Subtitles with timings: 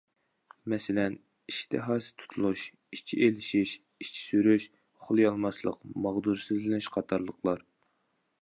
[0.71, 1.17] مەسىلەن:
[1.51, 2.63] ئىشتىھاسى تۇتۇلۇش،
[2.97, 7.67] ئىچى ئېلىشىش، ئىچى سۈرۈش، ئۇخلىيالماسلىق، ماغدۇرسىزلىنىش قاتارلىقلار.